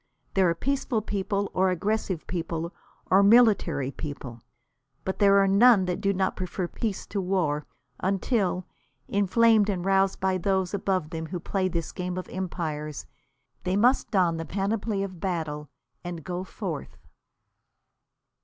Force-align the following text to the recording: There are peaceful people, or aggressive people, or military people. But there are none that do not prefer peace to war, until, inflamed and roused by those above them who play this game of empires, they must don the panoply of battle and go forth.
There 0.33 0.49
are 0.49 0.55
peaceful 0.55 1.03
people, 1.03 1.51
or 1.53 1.69
aggressive 1.69 2.25
people, 2.25 2.73
or 3.11 3.21
military 3.21 3.91
people. 3.91 4.41
But 5.05 5.19
there 5.19 5.37
are 5.37 5.47
none 5.47 5.85
that 5.85 6.01
do 6.01 6.11
not 6.11 6.35
prefer 6.35 6.67
peace 6.67 7.05
to 7.05 7.21
war, 7.21 7.67
until, 7.99 8.65
inflamed 9.07 9.69
and 9.69 9.85
roused 9.85 10.19
by 10.19 10.39
those 10.39 10.73
above 10.73 11.11
them 11.11 11.27
who 11.27 11.39
play 11.39 11.67
this 11.67 11.91
game 11.91 12.17
of 12.17 12.27
empires, 12.29 13.05
they 13.63 13.75
must 13.75 14.09
don 14.09 14.37
the 14.37 14.43
panoply 14.45 15.03
of 15.03 15.19
battle 15.19 15.69
and 16.03 16.23
go 16.23 16.43
forth. 16.43 16.97